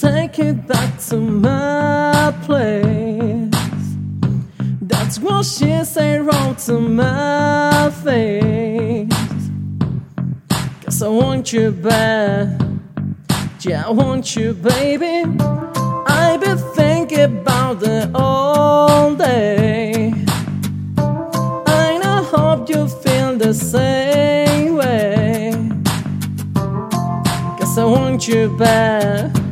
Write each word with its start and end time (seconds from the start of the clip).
Take 0.00 0.38
it 0.38 0.66
back 0.66 0.98
to 0.98 1.16
my 1.16 2.34
place? 2.42 3.50
That's 4.82 5.18
what 5.18 5.46
she 5.46 5.84
said 5.84 6.26
wrong 6.26 6.54
to 6.66 6.78
my 6.80 7.90
face. 8.04 9.08
Cause 10.84 11.02
I 11.02 11.08
want 11.08 11.52
you 11.52 11.70
back. 11.70 12.60
Yeah, 13.60 13.86
I 13.86 13.90
want 13.90 14.36
you, 14.36 14.52
baby. 14.52 15.24
I've 16.06 16.40
been 16.40 16.58
thinking 16.74 17.20
about 17.20 17.82
it 17.82 18.10
all 18.14 19.14
day. 19.14 20.12
I 21.66 22.22
hope 22.30 22.68
you 22.68 22.86
feel 22.88 23.36
the 23.36 23.54
same 23.54 24.76
way. 24.76 25.52
Cause 27.58 27.78
I 27.78 27.84
want 27.84 28.28
you 28.28 28.48
back. 28.56 29.45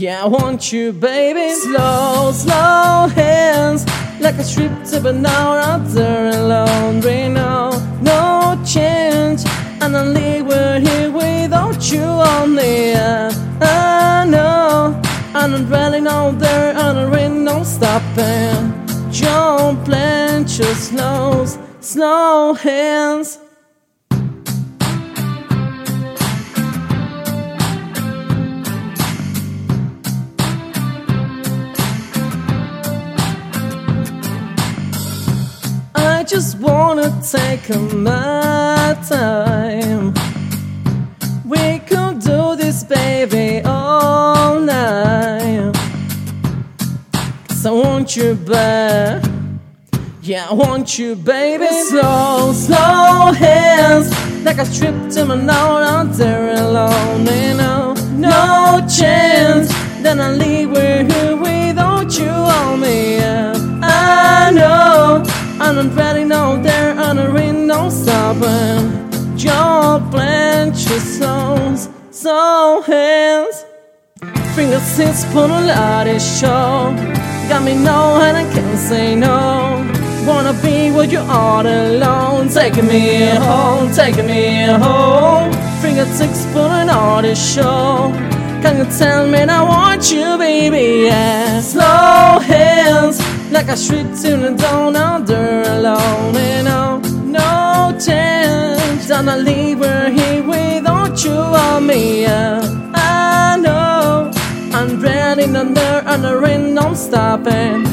Yeah, 0.00 0.24
I 0.24 0.28
want 0.28 0.72
you, 0.72 0.94
baby. 0.94 1.52
Slow, 1.56 2.32
slow 2.32 3.08
hands. 3.14 3.84
Like 4.18 4.36
a 4.36 4.42
strip 4.42 4.72
to 4.84 4.98
there 5.88 6.30
alone. 6.30 7.02
Right 7.02 7.28
now, 7.28 7.68
no 8.00 8.58
change. 8.64 9.42
And 9.82 9.94
I 9.94 10.04
leave 10.06 10.46
we're 10.46 10.80
here 10.80 11.10
without 11.10 11.92
you 11.92 12.00
on 12.00 12.54
the 12.54 12.64
air. 12.64 13.30
I 13.60 14.24
know. 14.26 14.98
And 15.34 15.54
I'm 15.54 15.66
dwelling 15.66 16.06
out 16.06 16.38
there 16.38 16.74
and 16.74 17.12
there 17.12 17.20
ain't 17.20 17.42
no 17.42 17.62
stopping. 17.62 18.72
Jump 19.12 19.86
and 19.90 20.48
just 20.48 20.92
slow, 20.92 21.44
slow 21.80 22.54
hands. 22.54 23.38
Just 36.30 36.58
wanna 36.58 37.10
take 37.28 37.68
my 37.92 38.96
time. 39.08 40.14
We 41.44 41.80
could 41.80 42.20
do 42.20 42.54
this, 42.54 42.84
baby, 42.84 43.60
all 43.64 44.60
night. 44.60 45.74
Cause 47.48 47.66
I 47.66 47.72
want 47.72 48.14
you 48.14 48.36
back. 48.36 49.24
Yeah, 50.22 50.46
I 50.48 50.52
want 50.54 51.00
you, 51.00 51.16
baby. 51.16 51.66
Slow, 51.88 52.52
slow 52.52 53.32
hands. 53.32 54.08
Like 54.44 54.58
a 54.58 54.66
strip 54.66 55.10
to 55.14 55.24
my 55.24 55.34
now 55.34 55.78
out 55.78 56.12
there 56.12 56.54
alone. 56.54 57.26
You 57.26 57.54
know, 57.54 57.94
no 58.14 58.86
chance. 58.86 59.66
Then 60.00 60.20
I 60.20 60.30
leave 60.30 60.70
we're 60.70 61.02
here 61.02 61.29
I'm 65.80 65.96
ready 65.96 66.24
now 66.24 66.60
there 66.60 66.94
ain't 67.38 67.66
no 67.66 67.88
stopping. 67.88 69.10
Jump 69.34 70.14
and 70.14 70.74
just 70.74 71.16
slow, 71.16 71.74
slow 72.10 72.82
hands. 72.82 73.64
Fingertips 74.56 75.24
på 75.32 75.46
någon 75.46 75.66
lärdig 75.66 76.20
show 76.20 76.94
Got 77.48 77.62
me 77.64 77.74
know 77.74 78.20
and 78.20 78.36
I 78.36 78.44
can't 78.54 78.78
say 78.78 79.16
no. 79.16 79.86
Wanna 80.26 80.52
be 80.52 80.90
where 80.90 81.06
you 81.06 81.20
are 81.20 81.66
alone. 81.66 82.50
Taking 82.50 82.86
me 82.86 83.30
home, 83.36 83.90
taking 83.94 84.26
me 84.26 84.66
home. 84.66 85.52
Fingertips 85.82 86.46
på 86.52 86.58
någon 86.58 86.90
artist 86.90 87.54
show. 87.54 88.12
Can 88.62 88.76
you 88.76 88.84
tell 88.98 89.26
me 89.26 89.38
I 89.38 89.62
want 89.62 90.12
you 90.12 90.36
baby? 90.36 91.06
Yeah. 91.06 91.62
Slow 91.62 92.39
Like 93.50 93.68
a 93.68 93.76
street 93.76 94.12
the 94.14 94.54
dawn 94.56 94.96
out 94.96 95.26
there 95.26 95.62
alone 95.62 96.34
You 96.34 96.40
oh, 96.40 96.62
know, 96.62 96.98
no 97.24 97.98
chance 97.98 99.06
That 99.08 99.28
I 99.28 99.36
leave 99.36 99.78
her 99.78 100.10
here 100.10 100.42
without 100.42 101.24
you 101.24 101.32
on 101.32 101.86
me 101.86 102.22
yeah 102.22 102.60
I 102.94 103.56
know 103.58 104.30
I'm 104.72 105.00
ready 105.00 105.44
under 105.44 105.80
and 105.80 106.22
there 106.24 106.44
ain't 106.46 106.72
no 106.72 106.94
stopping. 106.94 107.84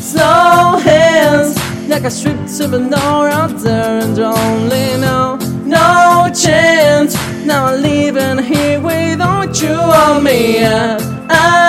Slow 0.00 0.78
hands, 0.78 1.56
like 1.88 2.04
a 2.04 2.10
strip 2.10 2.38
to 2.56 2.66
the 2.66 2.78
door 2.78 3.28
out 3.28 3.56
there 3.58 4.00
and 4.02 4.18
only 4.18 4.98
know 4.98 5.36
no 5.64 6.30
chance. 6.34 7.14
Now 7.44 7.66
I'm 7.66 7.82
leaving 7.82 8.38
here 8.38 8.80
without 8.80 9.60
you 9.60 9.74
on 9.74 10.24
me. 10.24 10.54
Yeah, 10.60 10.96
I 11.28 11.61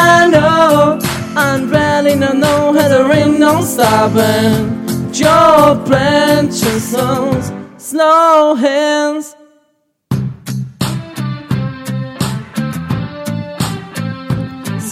stopping. 3.64 4.84
Your 5.14 6.80
songs, 6.80 7.52
slow 7.78 8.56
hands. 8.56 9.36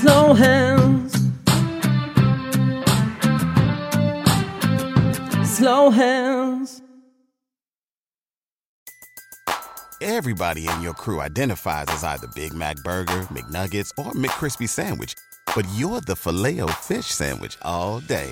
slow 0.01 0.33
hands. 0.33 1.13
Slow 5.45 5.89
hands. 5.91 6.81
Everybody 10.01 10.67
in 10.67 10.81
your 10.81 10.93
crew 10.93 11.21
identifies 11.21 11.85
as 11.89 12.03
either 12.03 12.27
Big 12.33 12.53
Mac 12.53 12.77
Burger, 12.77 13.21
McNuggets, 13.29 13.91
or 13.99 14.11
McCrispy 14.13 14.67
Sandwich. 14.67 15.13
But 15.55 15.67
you're 15.75 16.01
the 16.01 16.15
Filet-O-Fish 16.15 17.05
Sandwich 17.05 17.57
all 17.61 17.99
day. 17.99 18.31